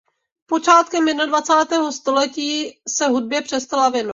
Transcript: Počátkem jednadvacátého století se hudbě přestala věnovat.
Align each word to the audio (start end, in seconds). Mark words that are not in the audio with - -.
Počátkem 0.45 1.07
jednadvacátého 1.07 1.91
století 1.91 2.79
se 2.89 3.07
hudbě 3.07 3.41
přestala 3.41 3.89
věnovat. 3.89 4.09